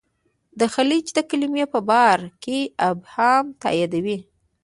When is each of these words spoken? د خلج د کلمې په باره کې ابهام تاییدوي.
د 0.59 0.61
خلج 0.73 1.05
د 1.17 1.19
کلمې 1.29 1.65
په 1.73 1.79
باره 1.89 2.27
کې 2.43 2.57
ابهام 2.89 3.45
تاییدوي. 3.61 4.19